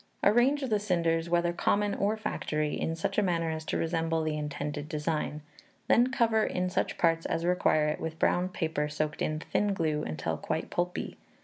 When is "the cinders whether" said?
0.63-1.53